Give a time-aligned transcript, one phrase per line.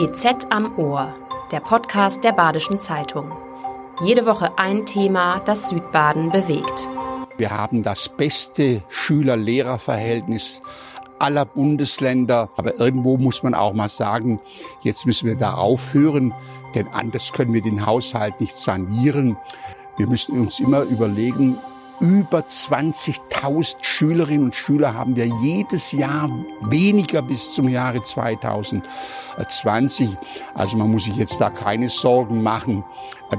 [0.00, 1.14] BZ am Ohr,
[1.52, 3.32] der Podcast der Badischen Zeitung.
[4.02, 6.88] Jede Woche ein Thema, das Südbaden bewegt.
[7.36, 10.62] Wir haben das beste Schüler-Lehrer-Verhältnis
[11.18, 12.48] aller Bundesländer.
[12.56, 14.40] Aber irgendwo muss man auch mal sagen,
[14.80, 16.32] jetzt müssen wir da aufhören,
[16.74, 19.36] denn anders können wir den Haushalt nicht sanieren.
[19.98, 21.60] Wir müssen uns immer überlegen,
[22.00, 26.30] über 20.000 Schülerinnen und Schüler haben wir jedes Jahr
[26.62, 30.16] weniger bis zum Jahre 2020.
[30.54, 32.84] Also man muss sich jetzt da keine Sorgen machen,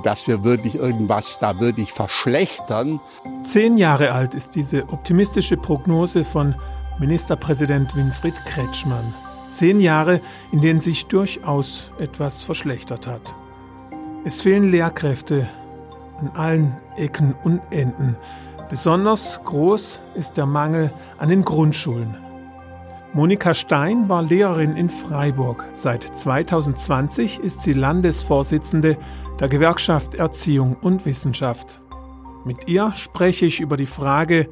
[0.03, 2.99] dass wir wirklich irgendwas da wirklich verschlechtern.
[3.43, 6.55] Zehn Jahre alt ist diese optimistische Prognose von
[6.99, 9.13] Ministerpräsident Winfried Kretschmann.
[9.49, 10.21] Zehn Jahre,
[10.51, 13.35] in denen sich durchaus etwas verschlechtert hat.
[14.23, 15.49] Es fehlen Lehrkräfte
[16.19, 18.15] an allen Ecken und Enden.
[18.71, 22.15] Besonders groß ist der Mangel an den Grundschulen.
[23.11, 25.65] Monika Stein war Lehrerin in Freiburg.
[25.73, 28.97] Seit 2020 ist sie Landesvorsitzende
[29.41, 31.81] der Gewerkschaft Erziehung und Wissenschaft.
[32.45, 34.49] Mit ihr spreche ich über die Frage,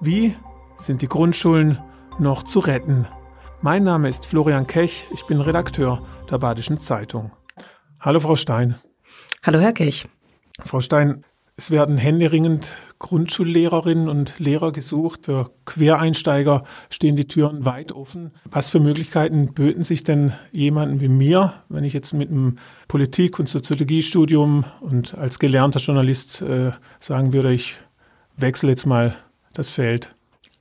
[0.00, 0.36] wie
[0.76, 1.80] sind die Grundschulen
[2.20, 3.08] noch zu retten?
[3.60, 7.32] Mein Name ist Florian Kech, ich bin Redakteur der Badischen Zeitung.
[7.98, 8.76] Hallo Frau Stein.
[9.44, 10.08] Hallo Herr Kech.
[10.64, 11.24] Frau Stein,
[11.58, 12.70] es werden händeringend
[13.00, 15.24] Grundschullehrerinnen und Lehrer gesucht.
[15.24, 18.30] Für Quereinsteiger stehen die Türen weit offen.
[18.44, 23.40] Was für Möglichkeiten böten sich denn jemanden wie mir, wenn ich jetzt mit einem Politik-
[23.40, 26.70] und Soziologiestudium und als gelernter Journalist äh,
[27.00, 27.76] sagen würde, ich
[28.36, 29.16] wechsle jetzt mal
[29.52, 30.14] das Feld?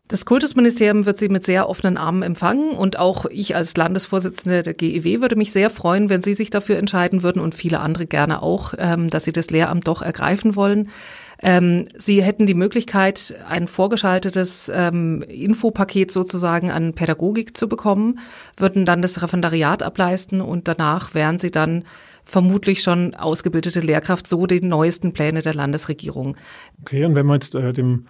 [0.08, 4.74] Das Kultusministerium wird Sie mit sehr offenen Armen empfangen und auch ich als Landesvorsitzende der
[4.74, 8.42] GEW würde mich sehr freuen, wenn Sie sich dafür entscheiden würden und viele andere gerne
[8.42, 10.90] auch, ähm, dass Sie das Lehramt doch ergreifen wollen.
[11.44, 18.20] Ähm, Sie hätten die Möglichkeit, ein vorgeschaltetes ähm, Infopaket sozusagen an Pädagogik zu bekommen,
[18.56, 21.84] würden dann das Referendariat ableisten und danach wären Sie dann
[22.24, 26.38] vermutlich schon ausgebildete Lehrkraft, so die neuesten Pläne der Landesregierung.
[26.82, 28.06] Okay, und wenn man jetzt äh, dem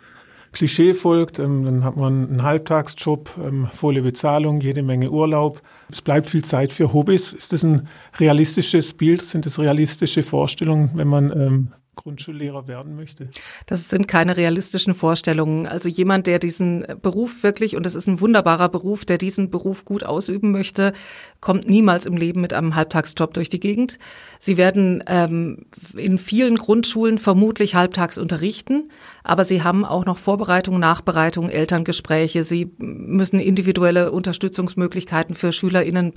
[0.51, 5.61] Klischee folgt, ähm, dann hat man einen Halbtagsjob, ähm, volle Bezahlung, jede Menge Urlaub.
[5.91, 7.33] Es bleibt viel Zeit für Hobbys.
[7.33, 7.87] Ist das ein
[8.19, 9.23] realistisches Bild?
[9.25, 13.29] Sind das realistische Vorstellungen, wenn man ähm, Grundschullehrer werden möchte?
[13.65, 15.67] Das sind keine realistischen Vorstellungen.
[15.67, 19.83] Also jemand, der diesen Beruf wirklich, und das ist ein wunderbarer Beruf, der diesen Beruf
[19.83, 20.93] gut ausüben möchte,
[21.41, 23.99] kommt niemals im Leben mit einem Halbtagsjob durch die Gegend.
[24.39, 25.65] Sie werden ähm,
[25.97, 28.89] in vielen Grundschulen vermutlich halbtags unterrichten,
[29.27, 32.45] aber sie haben auch noch Vorbereitung, Nachbereitung, Elterngespräche.
[32.45, 36.13] Sie müssen individuelle Unterstützungsmöglichkeiten für SchülerInnen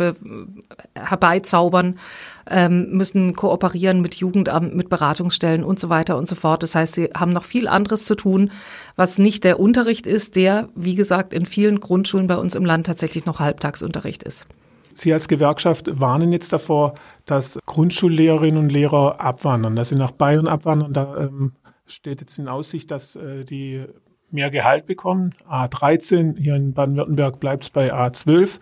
[0.94, 1.96] herbeizaubern
[2.48, 6.62] ähm, müssen kooperieren mit Jugendamt, mit Beratungsstellen und so weiter und so fort.
[6.62, 8.52] Das heißt, sie haben noch viel anderes zu tun,
[8.94, 12.86] was nicht der Unterricht ist, der, wie gesagt, in vielen Grundschulen bei uns im Land
[12.86, 14.46] tatsächlich noch Halbtagsunterricht ist.
[14.92, 16.94] Sie als Gewerkschaft warnen jetzt davor,
[17.24, 20.92] dass Grundschullehrerinnen und Lehrer abwandern, dass sie nach Bayern abwandern.
[20.92, 21.52] Da ähm,
[21.92, 23.86] steht jetzt in Aussicht, dass äh, die
[24.30, 25.34] mehr Gehalt bekommen.
[25.48, 28.60] A13, hier in Baden-Württemberg bleibt es bei A12.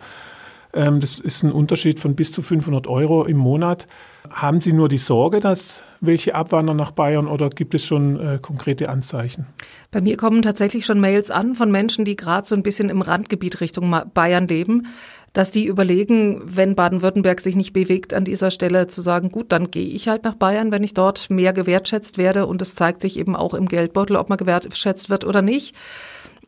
[0.73, 3.87] Ähm, das ist ein Unterschied von bis zu 500 Euro im Monat.
[4.29, 8.39] Haben Sie nur die Sorge, dass welche abwandern nach Bayern oder gibt es schon äh,
[8.39, 9.47] konkrete Anzeichen?
[9.91, 13.01] Bei mir kommen tatsächlich schon Mails an von Menschen, die gerade so ein bisschen im
[13.01, 14.87] Randgebiet Richtung Bayern leben,
[15.33, 19.71] dass die überlegen, wenn Baden-Württemberg sich nicht bewegt an dieser Stelle, zu sagen, gut, dann
[19.71, 23.17] gehe ich halt nach Bayern, wenn ich dort mehr gewertschätzt werde und es zeigt sich
[23.17, 25.75] eben auch im Geldbeutel, ob man gewertschätzt wird oder nicht.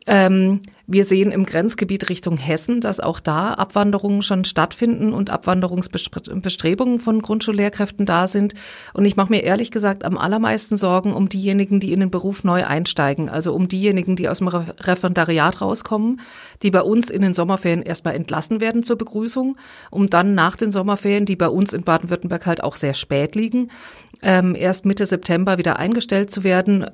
[0.06, 0.60] Ähm,
[0.92, 7.22] wir sehen im Grenzgebiet Richtung Hessen, dass auch da Abwanderungen schon stattfinden und Abwanderungsbestrebungen von
[7.22, 8.54] Grundschullehrkräften da sind.
[8.92, 12.44] Und ich mache mir ehrlich gesagt am allermeisten Sorgen um diejenigen, die in den Beruf
[12.44, 16.20] neu einsteigen, also um diejenigen, die aus dem Referendariat rauskommen,
[16.62, 19.56] die bei uns in den Sommerferien erstmal entlassen werden zur Begrüßung,
[19.90, 23.68] um dann nach den Sommerferien, die bei uns in Baden-Württemberg halt auch sehr spät liegen,
[24.20, 26.86] ähm, erst Mitte September wieder eingestellt zu werden,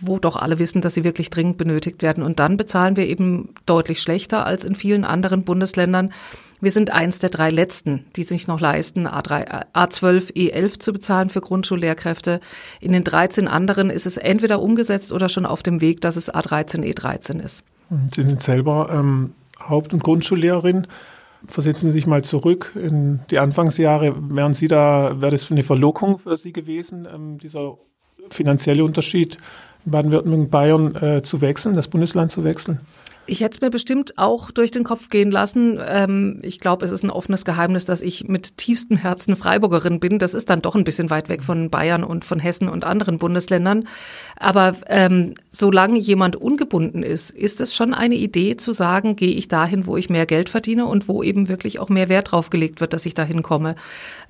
[0.00, 2.24] wo doch alle wissen, dass sie wirklich dringend benötigt werden.
[2.24, 3.25] Und dann bezahlen wir eben
[3.66, 6.12] deutlich schlechter als in vielen anderen Bundesländern.
[6.60, 11.28] Wir sind eins der drei letzten, die sich noch leisten, A3, A12, E11 zu bezahlen
[11.28, 12.40] für Grundschullehrkräfte.
[12.80, 16.32] In den 13 anderen ist es entweder umgesetzt oder schon auf dem Weg, dass es
[16.32, 17.62] A13, E13 ist.
[18.14, 20.86] Sie sind selber ähm, Haupt- und Grundschullehrerin.
[21.46, 24.14] Versetzen Sie sich mal zurück in die Anfangsjahre.
[24.16, 27.76] Wären Sie da, wäre das eine Verlockung für Sie gewesen, ähm, dieser
[28.30, 29.36] finanzielle Unterschied
[29.84, 32.80] in Baden-Württemberg und Bayern äh, zu wechseln, das Bundesland zu wechseln?
[33.28, 35.80] Ich hätte es mir bestimmt auch durch den Kopf gehen lassen.
[35.84, 40.20] Ähm, ich glaube, es ist ein offenes Geheimnis, dass ich mit tiefstem Herzen Freiburgerin bin.
[40.20, 43.18] Das ist dann doch ein bisschen weit weg von Bayern und von Hessen und anderen
[43.18, 43.88] Bundesländern.
[44.36, 49.48] Aber ähm, solange jemand ungebunden ist, ist es schon eine Idee zu sagen, gehe ich
[49.48, 52.80] dahin, wo ich mehr Geld verdiene und wo eben wirklich auch mehr Wert drauf gelegt
[52.80, 53.74] wird, dass ich dahin komme.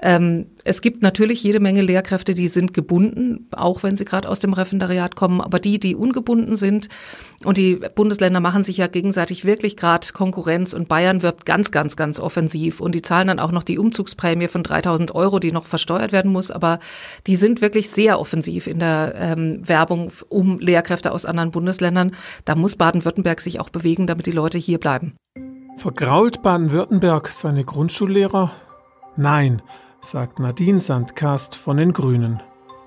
[0.01, 4.41] Ähm, es gibt natürlich jede Menge Lehrkräfte, die sind gebunden, auch wenn sie gerade aus
[4.41, 5.43] dem Referendariat kommen.
[5.43, 6.89] Aber die, die ungebunden sind
[7.45, 11.97] und die Bundesländer machen sich ja gegenseitig wirklich gerade Konkurrenz und Bayern wirbt ganz, ganz,
[11.97, 15.67] ganz offensiv und die zahlen dann auch noch die Umzugsprämie von 3000 Euro, die noch
[15.67, 16.79] versteuert werden muss, aber
[17.27, 22.13] die sind wirklich sehr offensiv in der ähm, Werbung um Lehrkräfte aus anderen Bundesländern.
[22.45, 25.17] Da muss Baden-Württemberg sich auch bewegen, damit die Leute hier bleiben.
[25.77, 28.51] Vergrault Baden-Württemberg seine Grundschullehrer?
[29.17, 29.63] Nein,
[30.01, 32.43] sagt Nadine Sandkast von den Grünen.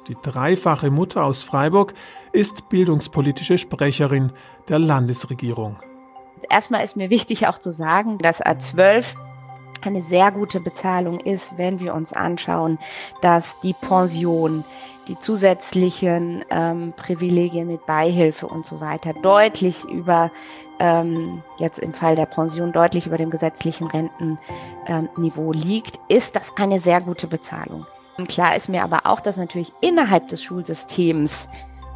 [0.08, 1.94] Die dreifache Mutter aus Freiburg
[2.34, 4.32] ist bildungspolitische Sprecherin
[4.68, 5.78] der Landesregierung.
[6.50, 9.06] Erstmal ist mir wichtig auch zu sagen, dass A12
[9.82, 12.80] eine sehr gute Bezahlung ist, wenn wir uns anschauen,
[13.22, 14.66] dass die Pension,
[15.08, 20.32] die zusätzlichen ähm, Privilegien mit Beihilfe und so weiter deutlich über,
[20.80, 26.52] ähm, jetzt im Fall der Pension, deutlich über dem gesetzlichen Rentenniveau ähm, liegt, ist das
[26.58, 27.86] eine sehr gute Bezahlung.
[28.28, 31.48] Klar ist mir aber auch, dass natürlich innerhalb des Schulsystems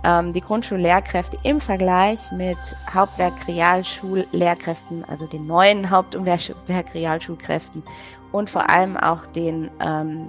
[0.06, 2.58] die Grundschullehrkräfte im Vergleich mit
[2.94, 7.84] Hauptwerk-Realschullehrkräften, also den neuen Haupt- und Werk-Realschulkräften
[8.34, 10.28] und vor allem auch den ähm,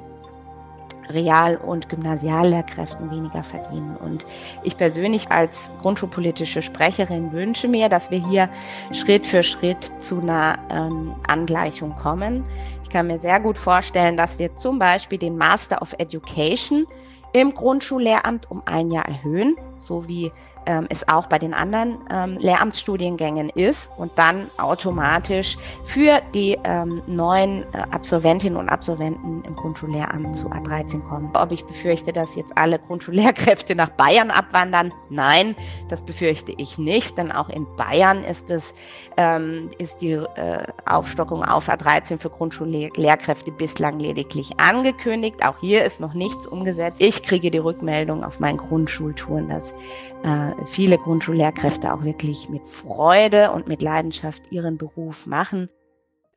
[1.11, 3.97] Real- und Gymnasiallehrkräften weniger verdienen.
[3.97, 4.25] Und
[4.63, 8.49] ich persönlich als grundschulpolitische Sprecherin wünsche mir, dass wir hier
[8.93, 12.45] Schritt für Schritt zu einer ähm, Angleichung kommen.
[12.83, 16.87] Ich kann mir sehr gut vorstellen, dass wir zum Beispiel den Master of Education
[17.35, 20.33] im Grundschullehramt um ein Jahr erhöhen, so wie
[20.67, 27.03] ähm, es auch bei den anderen ähm, Lehramtsstudiengängen ist und dann automatisch für die ähm,
[27.07, 31.31] neuen äh, Absolventinnen und Absolventen im Grundschullehramt zu A13 kommen.
[31.35, 34.93] Ob ich befürchte, dass jetzt alle Grundschullehrkräfte nach Bayern abwandern?
[35.11, 35.55] Nein,
[35.89, 38.75] das befürchte ich nicht, denn auch in Bayern ist es
[39.17, 45.45] ähm, ist die äh, Aufstockung auf A13 für Grundschullehrkräfte bislang lediglich angekündigt.
[45.45, 47.01] Auch hier ist noch nichts umgesetzt.
[47.01, 49.64] Ich kriege die Rückmeldung auf meinen Grundschultouren, dass
[50.25, 55.69] äh, viele Grundschullehrkräfte auch wirklich mit Freude und mit Leidenschaft ihren Beruf machen.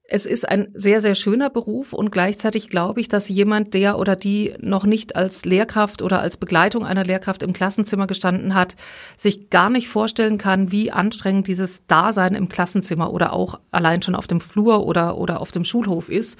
[0.09, 4.15] Es ist ein sehr, sehr schöner Beruf und gleichzeitig glaube ich, dass jemand, der oder
[4.15, 8.77] die noch nicht als Lehrkraft oder als Begleitung einer Lehrkraft im Klassenzimmer gestanden hat,
[9.17, 14.15] sich gar nicht vorstellen kann, wie anstrengend dieses Dasein im Klassenzimmer oder auch allein schon
[14.15, 16.39] auf dem Flur oder, oder auf dem Schulhof ist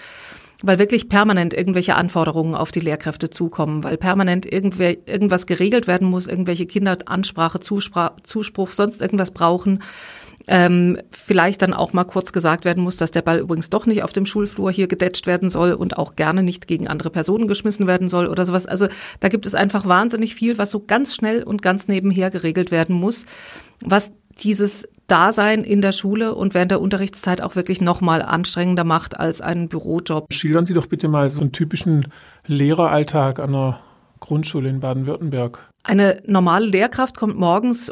[0.64, 6.08] weil wirklich permanent irgendwelche Anforderungen auf die Lehrkräfte zukommen, weil permanent irgendwer, irgendwas geregelt werden
[6.08, 9.84] muss, irgendwelche Kinder Ansprache, Zuspruch, Zuspruch sonst irgendwas brauchen.
[10.50, 14.04] Ähm, vielleicht dann auch mal kurz gesagt werden muss, dass der Ball übrigens doch nicht
[14.04, 17.86] auf dem Schulflur hier gedetscht werden soll und auch gerne nicht gegen andere Personen geschmissen
[17.86, 18.66] werden soll oder sowas.
[18.66, 18.88] Also
[19.20, 22.96] da gibt es einfach wahnsinnig viel, was so ganz schnell und ganz nebenher geregelt werden
[22.96, 23.26] muss,
[23.82, 29.20] was dieses Dasein in der Schule und während der Unterrichtszeit auch wirklich nochmal anstrengender macht
[29.20, 30.32] als einen Bürojob.
[30.32, 32.08] Schildern Sie doch bitte mal so einen typischen
[32.46, 33.80] Lehreralltag an einer
[34.20, 35.70] Grundschule in Baden-Württemberg.
[35.84, 37.92] Eine normale Lehrkraft kommt morgens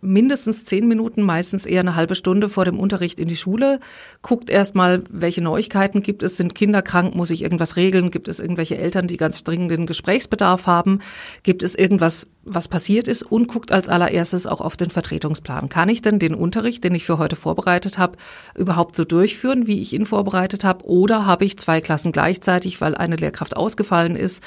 [0.00, 3.80] mindestens zehn Minuten, meistens eher eine halbe Stunde vor dem Unterricht in die Schule,
[4.22, 8.40] guckt erstmal, welche Neuigkeiten gibt es, sind Kinder krank, muss ich irgendwas regeln, gibt es
[8.40, 11.00] irgendwelche Eltern, die ganz dringenden Gesprächsbedarf haben,
[11.42, 13.22] gibt es irgendwas, was passiert ist?
[13.22, 15.68] Und guckt als allererstes auch auf den Vertretungsplan.
[15.68, 18.16] Kann ich denn den Unterricht, den ich für heute vorbereitet habe,
[18.56, 22.94] überhaupt so durchführen, wie ich ihn vorbereitet habe, oder habe ich zwei Klassen gleichzeitig, weil
[22.94, 24.42] eine Lehrkraft ausgefallen ist?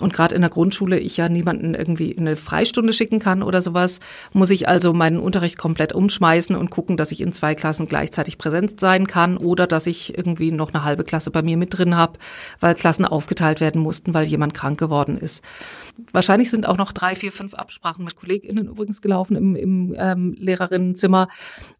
[0.00, 3.62] Und gerade in der Grundschule ich ja niemanden irgendwie in eine Freistunde schicken kann oder
[3.62, 4.00] sowas,
[4.32, 8.38] muss ich also meinen Unterricht komplett umschmeißen und gucken, dass ich in zwei Klassen gleichzeitig
[8.38, 11.96] präsent sein kann oder dass ich irgendwie noch eine halbe Klasse bei mir mit drin
[11.96, 12.18] habe,
[12.60, 15.42] weil Klassen aufgeteilt werden mussten, weil jemand krank geworden ist.
[16.12, 20.32] Wahrscheinlich sind auch noch drei, vier, fünf Absprachen mit KollegInnen übrigens gelaufen im, im ähm,
[20.38, 21.26] Lehrerinnenzimmer,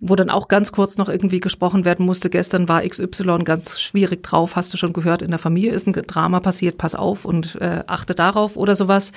[0.00, 2.28] wo dann auch ganz kurz noch irgendwie gesprochen werden musste.
[2.28, 5.92] Gestern war XY ganz schwierig drauf, hast du schon gehört, in der Familie ist ein
[5.92, 9.12] Drama passiert, pass auf und äh, achte darauf oder sowas.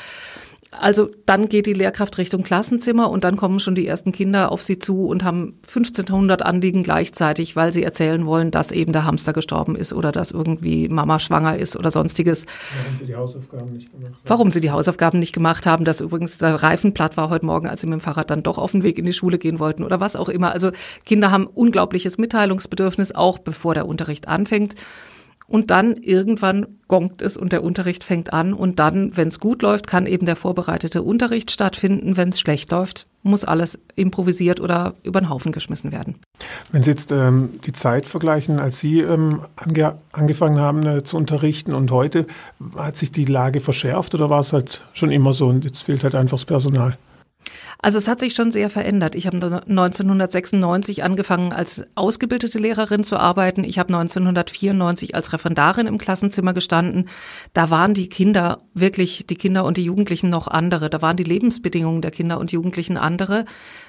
[0.74, 4.64] Also dann geht die Lehrkraft Richtung Klassenzimmer und dann kommen schon die ersten Kinder auf
[4.64, 9.34] sie zu und haben 1500 Anliegen gleichzeitig, weil sie erzählen wollen, dass eben der Hamster
[9.34, 12.46] gestorben ist oder dass irgendwie Mama schwanger ist oder sonstiges.
[12.46, 14.24] Warum sie die Hausaufgaben nicht gemacht haben.
[14.24, 17.68] Warum sie die Hausaufgaben nicht gemacht haben, dass übrigens der Reifen platt war heute Morgen,
[17.68, 19.84] als sie mit dem Fahrrad dann doch auf den Weg in die Schule gehen wollten
[19.84, 20.54] oder was auch immer.
[20.54, 20.72] Also
[21.06, 24.76] Kinder haben unglaubliches Mitteilungsbedürfnis, auch bevor der Unterricht anfängt.
[25.52, 29.62] Und dann irgendwann gongt es und der Unterricht fängt an und dann, wenn es gut
[29.62, 32.16] läuft, kann eben der vorbereitete Unterricht stattfinden.
[32.16, 36.16] Wenn es schlecht läuft, muss alles improvisiert oder über den Haufen geschmissen werden.
[36.72, 41.18] Wenn Sie jetzt ähm, die Zeit vergleichen, als Sie ähm, ange angefangen haben äh, zu
[41.18, 42.28] unterrichten und heute,
[42.78, 46.04] hat sich die Lage verschärft oder war es halt schon immer so und jetzt fehlt
[46.06, 46.98] halt einfach das Personal?
[47.80, 49.16] Also es hat sich schon sehr verändert.
[49.16, 53.64] Ich habe 1996 angefangen, als ausgebildete Lehrerin zu arbeiten.
[53.64, 57.10] Ich habe 1994 als Referendarin im Klassenzimmer gestanden.
[57.54, 60.90] Da waren die Kinder wirklich, die Kinder und die Jugendlichen noch andere.
[60.90, 63.46] Da waren die Lebensbedingungen der Kinder und Jugendlichen andere.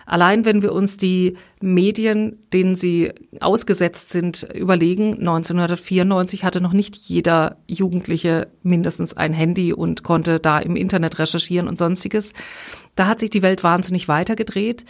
[0.06, 6.96] Allein wenn wir uns die Medien, denen sie ausgesetzt sind, überlegen, 1994 hatte noch nicht
[6.96, 12.32] jeder Jugendliche mindestens ein Handy und konnte da im Internet recherchieren und sonstiges.
[12.94, 14.84] Da hat sich die Welt wahnsinnig weitergedreht.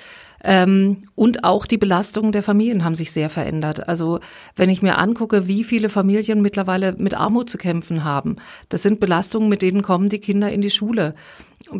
[0.45, 3.89] Ähm, und auch die Belastungen der Familien haben sich sehr verändert.
[3.89, 4.19] Also
[4.57, 8.37] wenn ich mir angucke, wie viele Familien mittlerweile mit Armut zu kämpfen haben,
[8.69, 11.13] das sind Belastungen, mit denen kommen die Kinder in die Schule.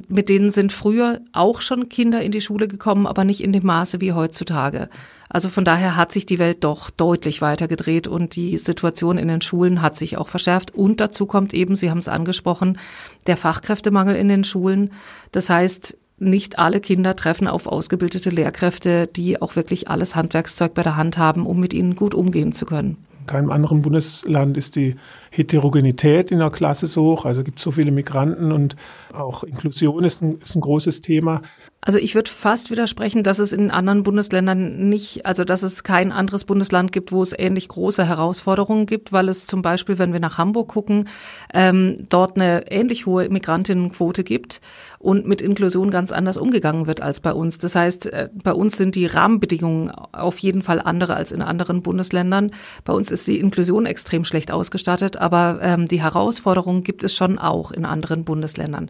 [0.09, 3.67] Mit denen sind früher auch schon Kinder in die Schule gekommen, aber nicht in dem
[3.67, 4.89] Maße wie heutzutage.
[5.29, 9.41] Also von daher hat sich die Welt doch deutlich weitergedreht und die Situation in den
[9.41, 10.75] Schulen hat sich auch verschärft.
[10.75, 12.79] Und dazu kommt eben, Sie haben es angesprochen,
[13.27, 14.93] der Fachkräftemangel in den Schulen.
[15.33, 20.83] Das heißt, nicht alle Kinder treffen auf ausgebildete Lehrkräfte, die auch wirklich alles Handwerkszeug bei
[20.83, 22.99] der Hand haben, um mit ihnen gut umgehen zu können.
[23.23, 24.97] In keinem anderen Bundesland ist die
[25.31, 27.25] Heterogenität in der Klasse so hoch.
[27.25, 28.75] Also gibt es so viele Migranten und
[29.13, 31.41] auch Inklusion ist ein, ist ein großes Thema.
[31.85, 36.13] Also ich würde fast widersprechen, dass es in anderen Bundesländern nicht, also dass es kein
[36.13, 40.21] anderes Bundesland gibt, wo es ähnlich große Herausforderungen gibt, weil es zum Beispiel, wenn wir
[40.21, 41.09] nach Hamburg gucken,
[41.53, 44.61] ähm, dort eine ähnlich hohe Migrantinnenquote gibt
[45.01, 47.59] und mit Inklusion ganz anders umgegangen wird als bei uns.
[47.59, 51.83] Das heißt, äh, bei uns sind die Rahmenbedingungen auf jeden Fall andere als in anderen
[51.83, 52.53] Bundesländern.
[52.85, 57.41] Bei uns ist die Inklusion extrem schlecht ausgestattet, aber ähm, die Herausforderungen gibt es schon
[57.41, 58.89] auch in anderen Bundesländern.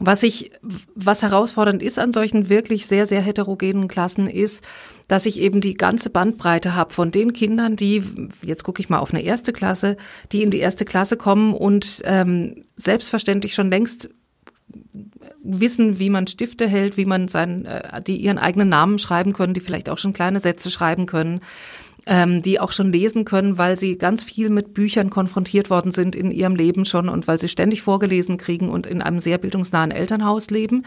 [0.00, 0.50] Was ich,
[0.94, 4.64] was herausfordernd ist an solchen wirklich sehr, sehr heterogenen Klassen ist,
[5.06, 8.02] dass ich eben die ganze Bandbreite habe von den Kindern, die,
[8.42, 9.96] jetzt gucke ich mal auf eine erste Klasse,
[10.32, 14.08] die in die erste Klasse kommen und ähm, selbstverständlich schon längst
[15.42, 19.54] wissen, wie man Stifte hält, wie man sein, äh, die ihren eigenen Namen schreiben können,
[19.54, 21.40] die vielleicht auch schon kleine Sätze schreiben können,
[22.06, 26.14] ähm, die auch schon lesen können, weil sie ganz viel mit Büchern konfrontiert worden sind
[26.14, 29.90] in ihrem Leben schon und weil sie ständig vorgelesen kriegen und in einem sehr bildungsnahen
[29.90, 30.84] Elternhaus leben.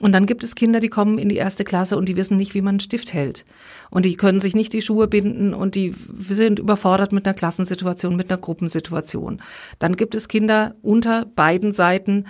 [0.00, 2.54] Und dann gibt es Kinder, die kommen in die erste Klasse und die wissen nicht,
[2.54, 3.44] wie man einen Stift hält.
[3.90, 8.14] Und die können sich nicht die Schuhe binden und die sind überfordert mit einer Klassensituation,
[8.14, 9.42] mit einer Gruppensituation.
[9.78, 12.26] Dann gibt es Kinder unter beiden Seiten,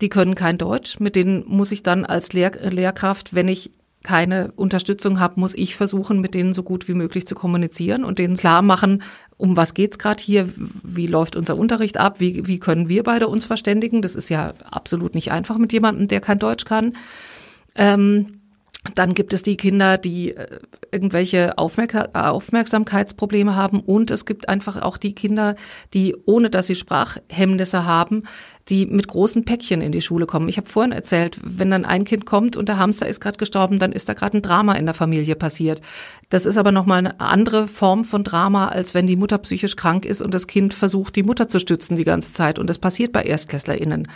[0.00, 0.98] die können kein Deutsch.
[0.98, 3.70] Mit denen muss ich dann als Lehr Lehrkraft, wenn ich
[4.02, 8.18] keine Unterstützung habe, muss ich versuchen, mit denen so gut wie möglich zu kommunizieren und
[8.18, 9.02] denen klar machen,
[9.36, 10.48] um was geht's gerade hier,
[10.82, 14.02] wie läuft unser Unterricht ab, wie, wie können wir beide uns verständigen.
[14.02, 16.96] Das ist ja absolut nicht einfach mit jemandem, der kein Deutsch kann.
[17.74, 18.41] Ähm,
[18.94, 20.58] dann gibt es die Kinder, die äh,
[20.90, 25.54] irgendwelche Aufmerk Aufmerksamkeitsprobleme haben und es gibt einfach auch die Kinder,
[25.94, 28.24] die ohne dass sie Sprachhemmnisse haben,
[28.68, 30.48] die mit großen Päckchen in die Schule kommen.
[30.48, 33.78] Ich habe vorhin erzählt, wenn dann ein Kind kommt und der Hamster ist gerade gestorben,
[33.78, 35.80] dann ist da gerade ein Drama in der Familie passiert.
[36.28, 40.04] Das ist aber nochmal eine andere Form von Drama, als wenn die Mutter psychisch krank
[40.04, 42.58] ist und das Kind versucht, die Mutter zu stützen die ganze Zeit.
[42.58, 44.08] Und das passiert bei ErstklässlerInnen.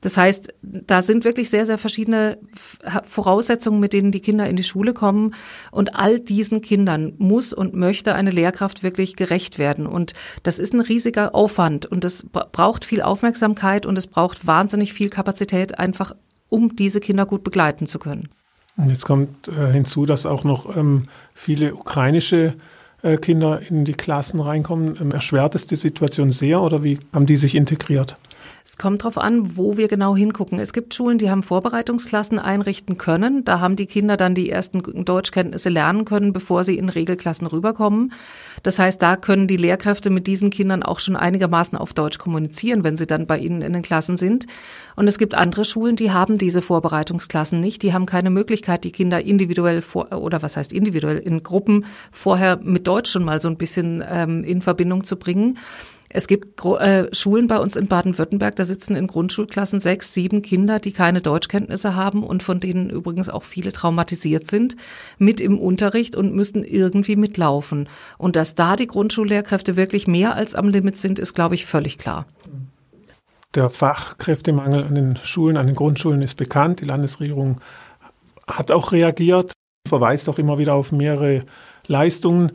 [0.00, 2.38] Das heißt, da sind wirklich sehr, sehr verschiedene
[3.04, 5.34] Voraussetzungen, mit denen die Kinder in die Schule kommen.
[5.70, 9.86] Und all diesen Kindern muss und möchte eine Lehrkraft wirklich gerecht werden.
[9.86, 14.92] Und das ist ein riesiger Aufwand und das braucht viel Aufmerksamkeit und es braucht wahnsinnig
[14.92, 16.14] viel Kapazität, einfach
[16.48, 18.28] um diese Kinder gut begleiten zu können.
[18.88, 22.54] Jetzt kommt äh, hinzu, dass auch noch ähm, viele ukrainische
[23.02, 24.96] äh, Kinder in die Klassen reinkommen.
[25.00, 28.16] Ähm, erschwert es die Situation sehr oder wie haben die sich integriert?
[28.64, 30.58] Es kommt darauf an, wo wir genau hingucken.
[30.58, 33.44] Es gibt Schulen, die haben Vorbereitungsklassen einrichten können.
[33.44, 38.12] Da haben die Kinder dann die ersten Deutschkenntnisse lernen können, bevor sie in Regelklassen rüberkommen.
[38.64, 42.82] Das heißt, da können die Lehrkräfte mit diesen Kindern auch schon einigermaßen auf Deutsch kommunizieren,
[42.82, 44.46] wenn sie dann bei ihnen in den Klassen sind.
[44.96, 47.82] Und es gibt andere Schulen, die haben diese Vorbereitungsklassen nicht.
[47.82, 52.56] Die haben keine Möglichkeit, die Kinder individuell vor, oder was heißt individuell, in Gruppen vorher
[52.56, 55.58] mit Deutsch schon mal so ein bisschen ähm, in Verbindung zu bringen.
[56.16, 60.78] Es gibt äh, Schulen bei uns in Baden-Württemberg, da sitzen in Grundschulklassen sechs, sieben Kinder,
[60.78, 64.76] die keine Deutschkenntnisse haben und von denen übrigens auch viele traumatisiert sind,
[65.18, 67.88] mit im Unterricht und müssten irgendwie mitlaufen.
[68.16, 71.98] Und dass da die Grundschullehrkräfte wirklich mehr als am Limit sind, ist, glaube ich, völlig
[71.98, 72.26] klar.
[73.56, 76.80] Der Fachkräftemangel an den Schulen, an den Grundschulen ist bekannt.
[76.80, 77.60] Die Landesregierung
[78.46, 79.52] hat auch reagiert,
[79.88, 81.44] verweist auch immer wieder auf mehrere
[81.88, 82.52] Leistungen.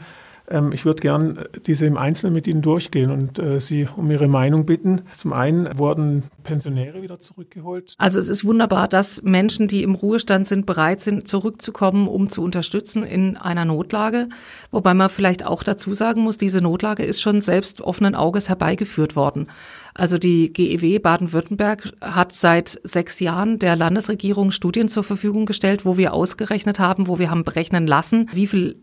[0.50, 4.10] Ähm, ich würde gern äh, diese im Einzelnen mit Ihnen durchgehen und äh, Sie um
[4.12, 5.04] Ihre Meinung bitten.
[5.16, 7.96] Zum einen wurden Pensionäre wieder zurückgeholt.
[7.98, 12.42] Also es ist wunderbar, dass Menschen, die im Ruhestand sind, bereit sind, zurückzukommen, um zu
[12.42, 14.30] unterstützen in einer Notlage.
[14.72, 19.16] Wobei man vielleicht auch dazu sagen muss, diese Notlage ist schon selbst offenen Auges herbeigeführt
[19.16, 19.48] worden.
[19.94, 25.98] Also die GEW Baden-Württemberg hat seit sechs Jahren der Landesregierung Studien zur Verfügung gestellt, wo
[25.98, 28.80] wir ausgerechnet haben, wo wir haben berechnen lassen, wie viel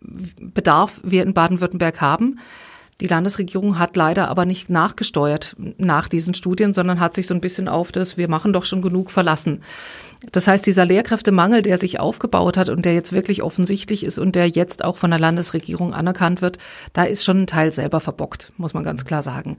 [0.00, 2.38] Lehrkräftebedarf wir in Baden-Württemberg haben.
[3.00, 7.40] Die Landesregierung hat leider aber nicht nachgesteuert nach diesen Studien, sondern hat sich so ein
[7.40, 9.62] bisschen auf das, wir machen doch schon genug verlassen.
[10.32, 14.36] Das heißt, dieser Lehrkräftemangel, der sich aufgebaut hat und der jetzt wirklich offensichtlich ist und
[14.36, 16.58] der jetzt auch von der Landesregierung anerkannt wird,
[16.92, 19.56] da ist schon ein Teil selber verbockt, muss man ganz klar sagen.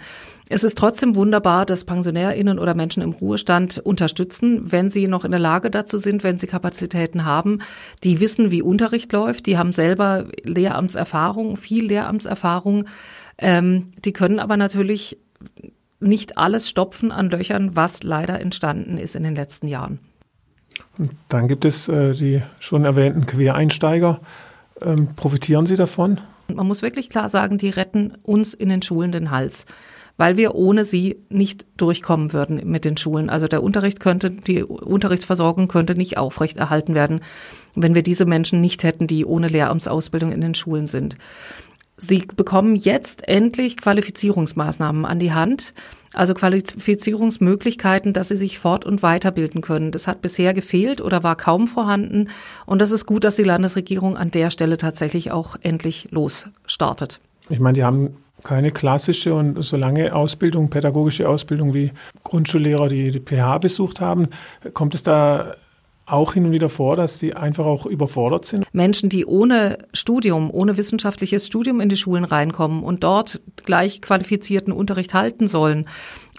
[0.51, 5.31] Es ist trotzdem wunderbar, dass PensionärInnen oder Menschen im Ruhestand unterstützen, wenn sie noch in
[5.31, 7.60] der Lage dazu sind, wenn sie Kapazitäten haben.
[8.03, 12.84] Die wissen, wie Unterricht läuft, die haben selber Lehramtserfahrung, viel Lehramtserfahrung.
[13.38, 15.17] Ähm, die können aber natürlich
[16.01, 20.00] nicht alles stopfen an Löchern, was leider entstanden ist in den letzten Jahren.
[20.98, 24.20] Und dann gibt es äh, die schon erwähnten Quereinsteiger.
[24.81, 26.20] Ähm, profitieren Sie davon?
[26.53, 29.65] Man muss wirklich klar sagen, die retten uns in den Schulen den Hals,
[30.22, 33.32] weil wir ohne sie nicht durchkommen würden mit den Schulen.
[33.32, 37.22] Also der Unterricht könnte, die Unterrichtsversorgung könnte nicht aufrechterhalten werden,
[37.74, 41.16] wenn wir diese Menschen nicht hätten, die ohne Lehramtsausbildung in den Schulen sind.
[41.98, 45.74] Sie bekommen jetzt endlich Qualifizierungsmaßnahmen an die Hand,
[46.13, 49.92] also Qualifizierungsmöglichkeiten, dass sie sich fort- und weiterbilden können.
[49.92, 52.30] Das hat bisher gefehlt oder war kaum vorhanden.
[52.68, 57.20] Und das ist gut, dass die Landesregierung an der Stelle tatsächlich auch endlich losstartet.
[57.50, 61.91] Ich meine, die haben keine klassische und so lange Ausbildung, pädagogische Ausbildung wie
[62.24, 64.27] Grundschullehrer, die die PH besucht haben.
[64.74, 65.55] Kommt es da
[66.12, 68.65] auch hin und wieder vor, dass sie einfach auch überfordert sind?
[68.74, 74.74] Menschen, die ohne Studium, ohne wissenschaftliches Studium in die Schulen reinkommen und dort gleich qualifizierten
[74.74, 75.86] Unterricht halten sollen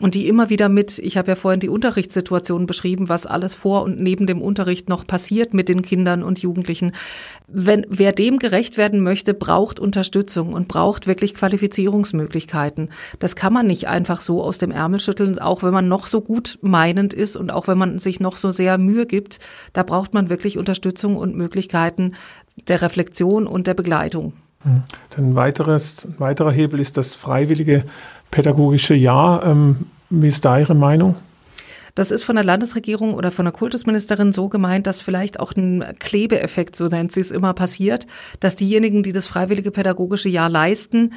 [0.00, 3.82] und die immer wieder mit, ich habe ja vorhin die Unterrichtssituation beschrieben, was alles vor
[3.82, 6.92] und neben dem Unterricht noch passiert mit den Kindern und Jugendlichen.
[7.46, 12.88] Wenn wer dem gerecht werden möchte, braucht Unterstützung und braucht wirklich Qualifizierungsmöglichkeiten.
[13.18, 16.22] Das kann man nicht einfach so aus dem Ärmel schütteln, auch wenn man noch so
[16.22, 19.38] gut meinend ist und auch wenn man sich noch so sehr Mühe gibt.
[19.72, 22.12] Da braucht man wirklich Unterstützung und Möglichkeiten
[22.68, 24.32] der Reflexion und der Begleitung.
[24.62, 24.82] Hm.
[25.16, 27.84] Ein, weiteres, ein weiterer Hebel ist das freiwillige
[28.30, 29.44] pädagogische Jahr.
[29.44, 31.16] Ähm, wie ist da Ihre Meinung?
[31.94, 35.84] Das ist von der Landesregierung oder von der Kultusministerin so gemeint, dass vielleicht auch ein
[35.98, 38.06] Klebeeffekt, so nennt sie es immer, passiert,
[38.40, 41.12] dass diejenigen, die das freiwillige pädagogische Jahr leisten,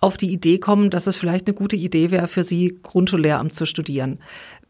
[0.00, 3.64] auf die Idee kommen, dass es vielleicht eine gute Idee wäre, für sie Grundschullehramt zu
[3.64, 4.18] studieren.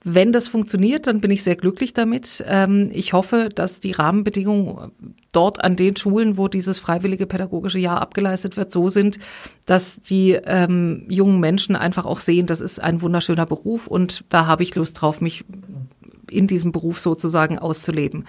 [0.06, 2.44] Wenn das funktioniert, dann bin ich sehr glücklich damit.
[2.46, 4.92] Ähm, ich hoffe, dass die Rahmenbedingungen
[5.32, 9.18] dort an den Schulen, wo dieses freiwillige pädagogische Jahr abgeleistet wird, so sind,
[9.64, 14.46] dass die ähm, jungen Menschen einfach auch sehen, das ist ein wunderschöner Beruf und da
[14.46, 15.46] habe ich Lust drauf, mich
[16.30, 18.24] in diesem Beruf sozusagen auszuleben.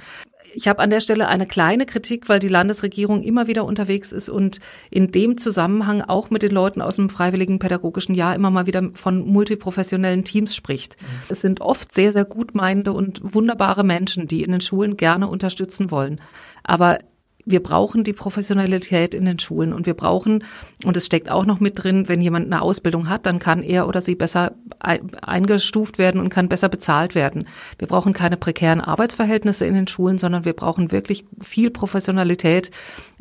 [0.55, 4.29] Ich habe an der Stelle eine kleine Kritik, weil die Landesregierung immer wieder unterwegs ist
[4.29, 8.65] und in dem Zusammenhang auch mit den Leuten aus dem freiwilligen pädagogischen Jahr immer mal
[8.65, 10.95] wieder von multiprofessionellen Teams spricht.
[11.01, 11.05] Mhm.
[11.29, 15.91] Es sind oft sehr, sehr gutmeinende und wunderbare Menschen, die in den Schulen gerne unterstützen
[15.91, 16.21] wollen.
[16.63, 16.99] Aber
[17.45, 20.43] wir brauchen die Professionalität in den Schulen und wir brauchen,
[20.83, 23.87] und es steckt auch noch mit drin, wenn jemand eine Ausbildung hat, dann kann er
[23.87, 27.47] oder sie besser eingestuft werden und kann besser bezahlt werden.
[27.77, 32.71] Wir brauchen keine prekären Arbeitsverhältnisse in den Schulen, sondern wir brauchen wirklich viel Professionalität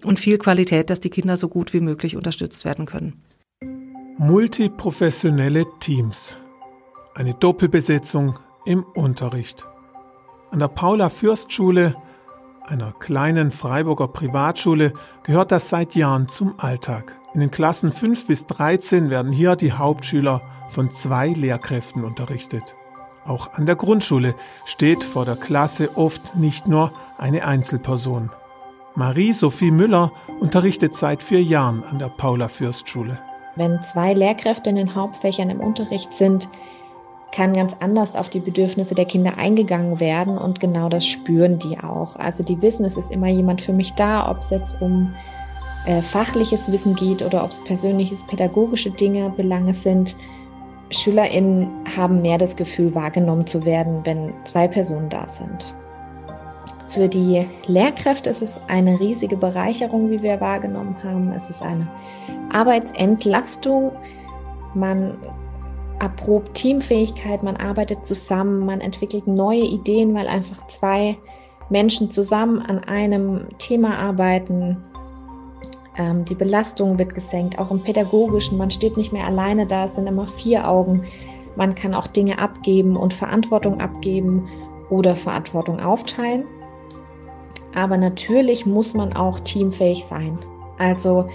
[0.03, 3.23] und viel Qualität, dass die Kinder so gut wie möglich unterstützt werden können.
[4.17, 6.39] Multiprofessionelle Teams.
[7.15, 9.67] Eine Doppelbesetzung im Unterricht.
[10.51, 11.95] An der Paula-Fürst-Schule
[12.65, 17.19] einer kleinen Freiburger Privatschule, gehört das seit Jahren zum Alltag.
[17.35, 22.77] In den Klassen 5 bis 13 werden hier die Hauptschüler von zwei Lehrkräften unterrichtet.
[23.27, 28.31] Auch an der Grundschule steht vor der Klasse oft nicht nur eine Einzelperson.
[28.95, 33.19] Marie-Sophie Müller unterrichtet seit vier Jahren an der Paula-Fürst-Schule.
[33.57, 36.49] Wenn zwei Lehrkräfte in den Hauptfächern im Unterricht sind,
[37.35, 41.77] kann ganz anders auf die Bedürfnisse der Kinder eingegangen werden und genau das spüren die
[41.81, 42.15] auch.
[42.15, 45.13] Also die wissen, es ist immer jemand für mich da, ob es jetzt um
[45.87, 50.15] äh, fachliches Wissen geht oder ob es persönliches, pädagogische Dinge, Belange sind.
[50.91, 55.75] SchülerInnen haben mehr das Gefühl, wahrgenommen zu werden, wenn zwei Personen da sind.
[56.87, 61.33] Für die Lehrkräfte ist es eine riesige Bereicherung, wie wir wahrgenommen haben.
[61.33, 61.89] Es ist eine
[62.53, 63.91] Arbeitsentlastung.
[64.75, 65.17] Man
[66.01, 71.17] erprobt Teamfähigkeit, man arbeitet zusammen, man entwickelt neue Ideen, weil einfach zwei
[71.71, 74.77] Menschen zusammen an einem Thema arbeiten.
[75.97, 78.59] Ähm, die Belastung wird gesenkt, auch im pädagogischen.
[78.59, 81.05] Man steht nicht mehr alleine da, es sind immer vier Augen.
[81.57, 84.49] Man kann auch Dinge abgeben und Verantwortung abgeben
[84.91, 86.45] oder Verantwortung aufteilen.
[87.75, 90.39] Aber natürlich muss man auch teamfähig sein.
[90.79, 91.27] Also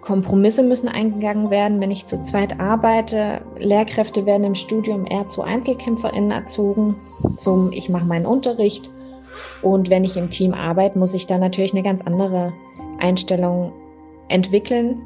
[0.00, 3.42] Kompromisse müssen eingegangen werden, wenn ich zu zweit arbeite.
[3.58, 6.96] Lehrkräfte werden im Studium eher zu EinzelkämpferInnen erzogen,
[7.36, 8.90] zum Ich mache meinen Unterricht.
[9.62, 12.52] Und wenn ich im Team arbeite, muss ich da natürlich eine ganz andere
[13.00, 13.72] Einstellung
[14.28, 15.02] entwickeln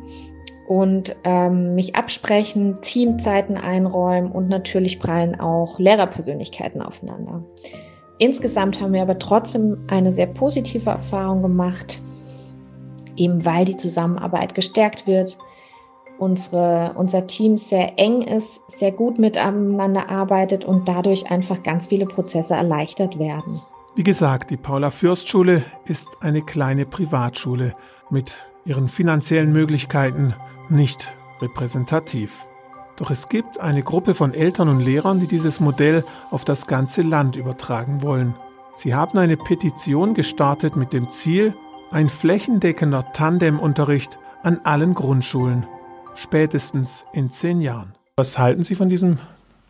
[0.69, 7.45] und ähm, mich absprechen, Teamzeiten einräumen und natürlich prallen auch Lehrerpersönlichkeiten aufeinander.
[8.19, 12.01] Insgesamt haben wir aber trotzdem eine sehr positive Erfahrung gemacht
[13.17, 15.39] eben weil die Zusammenarbeit gestärkt wird,
[16.19, 22.07] unsere, unser Team sehr eng ist, sehr gut miteinander arbeitet und dadurch einfach ganz viele
[22.07, 23.61] Prozesse erleichtert werden.
[23.95, 27.75] Wie gesagt, die Paula Fürst Schule ist eine kleine Privatschule
[28.09, 30.35] mit ihren finanziellen Möglichkeiten
[30.71, 32.47] nicht repräsentativ.
[32.97, 37.03] Doch es gibt eine Gruppe von Eltern und Lehrern, die dieses Modell auf das ganze
[37.03, 38.35] Land übertragen wollen.
[38.75, 41.55] Sie haben eine Petition gestartet mit dem Ziel,
[41.93, 45.67] ein flächendeckender Tandemunterricht an allen Grundschulen,
[46.17, 47.95] spätestens in zehn Jahren.
[48.17, 49.19] Was halten Sie von diesem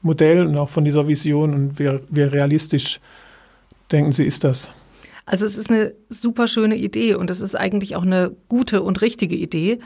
[0.02, 3.00] Modell und auch von dieser Vision und wie, wie realistisch
[3.90, 4.70] denken Sie, ist das?
[5.26, 9.02] Also es ist eine super schöne Idee und es ist eigentlich auch eine gute und
[9.02, 9.78] richtige Idee.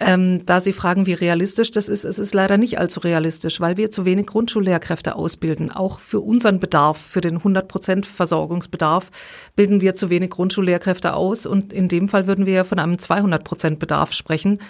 [0.00, 3.76] Ähm, da Sie fragen, wie realistisch das ist, es ist leider nicht allzu realistisch, weil
[3.76, 5.72] wir zu wenig Grundschullehrkräfte ausbilden.
[5.72, 9.10] Auch für unseren Bedarf, für den 100 Prozent Versorgungsbedarf,
[9.56, 11.46] bilden wir zu wenig Grundschullehrkräfte aus.
[11.46, 14.60] Und in dem Fall würden wir ja von einem 200 Prozent Bedarf sprechen.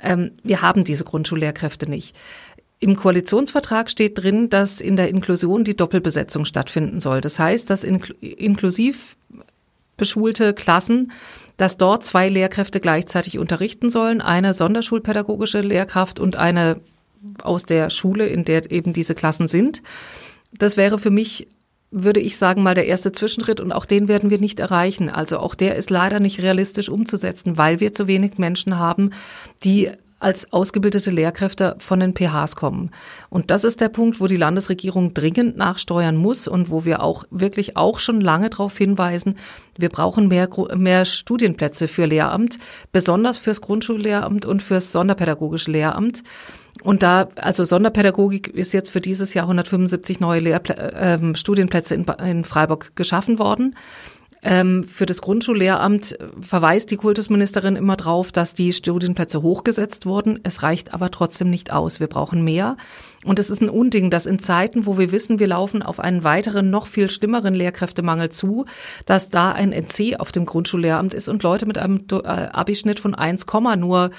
[0.00, 2.14] Ähm, wir haben diese Grundschullehrkräfte nicht.
[2.78, 7.20] Im Koalitionsvertrag steht drin, dass in der Inklusion die Doppelbesetzung stattfinden soll.
[7.22, 9.16] Das heißt, dass inklusiv
[9.96, 11.10] beschulte Klassen
[11.56, 16.80] dass dort zwei Lehrkräfte gleichzeitig unterrichten sollen, eine sonderschulpädagogische Lehrkraft und eine
[17.42, 19.82] aus der Schule, in der eben diese Klassen sind.
[20.52, 21.48] Das wäre für mich,
[21.90, 25.08] würde ich sagen, mal der erste Zwischenschritt und auch den werden wir nicht erreichen.
[25.08, 29.10] Also auch der ist leider nicht realistisch umzusetzen, weil wir zu wenig Menschen haben,
[29.64, 32.90] die als ausgebildete Lehrkräfte von den PHs kommen.
[33.28, 37.24] Und das ist der Punkt, wo die Landesregierung dringend nachsteuern muss und wo wir auch
[37.30, 39.34] wirklich auch schon lange darauf hinweisen,
[39.76, 42.58] wir brauchen mehr, mehr Studienplätze für Lehramt,
[42.92, 46.22] besonders fürs Grundschullehramt und fürs sonderpädagogische Lehramt.
[46.82, 52.04] Und da, also Sonderpädagogik ist jetzt für dieses Jahr 175 neue Lehrpl äh, Studienplätze in,
[52.04, 53.74] in Freiburg geschaffen worden.
[54.48, 60.38] Ähm, für das Grundschullehramt verweist die Kultusministerin immer drauf, dass die Studienplätze hochgesetzt wurden.
[60.44, 61.98] Es reicht aber trotzdem nicht aus.
[61.98, 62.76] Wir brauchen mehr.
[63.26, 66.22] Und es ist ein Unding, dass in Zeiten, wo wir wissen, wir laufen auf einen
[66.22, 68.66] weiteren, noch viel schlimmeren Lehrkräftemangel zu,
[69.04, 73.14] dass da ein NC auf dem Grundschullehramt ist und Leute mit einem äh, Abischnitt von
[73.16, 73.44] 1,
[73.78, 74.10] nur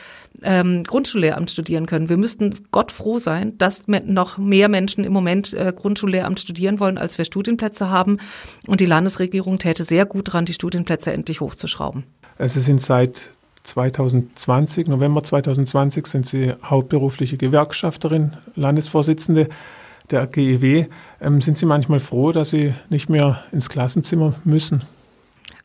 [0.43, 2.10] ähm, Grundschullehramt studieren können.
[2.10, 6.98] Wir müssten Gott froh sein, dass noch mehr Menschen im Moment äh, Grundschullehramt studieren wollen,
[6.98, 8.17] als wir Studienplätze haben.
[8.67, 12.04] Und die Landesregierung täte sehr gut dran, die Studienplätze endlich hochzuschrauben.
[12.38, 13.32] Also sind seit
[13.68, 19.50] 2020, November 2020 sind Sie hauptberufliche Gewerkschafterin, Landesvorsitzende
[20.10, 20.86] der GEW.
[21.20, 24.84] Ähm, sind Sie manchmal froh, dass Sie nicht mehr ins Klassenzimmer müssen?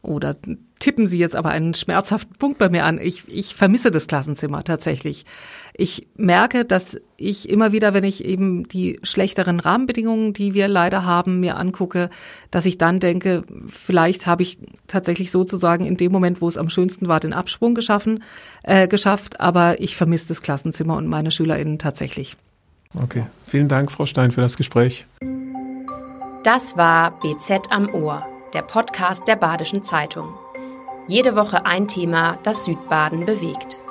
[0.03, 0.37] Oder
[0.81, 2.99] tippen Sie jetzt aber einen schmerzhaften Punkt bei mir an.
[2.99, 5.25] Ich, ich vermisse das Klassenzimmer tatsächlich.
[5.75, 11.05] Ich merke, dass ich immer wieder, wenn ich eben die schlechteren Rahmenbedingungen, die wir leider
[11.05, 12.11] haben, mir angucke,
[12.51, 16.69] dass ich dann denke, vielleicht habe ich tatsächlich sozusagen in dem Moment, wo es am
[16.69, 18.25] schönsten war, den Absprung geschaffen,
[18.65, 19.39] äh, geschafft.
[19.41, 22.37] Aber ich vermisse das Klassenzimmer und meine SchülerInnen tatsächlich.
[23.01, 25.07] Okay, vielen Dank, Frau Stein, für das Gespräch.
[26.43, 30.35] Das war BZ am Ohr der Podcast der Badischen Zeitung.
[31.09, 33.82] Jede Woche ein Thema, das Südbaden bewegt.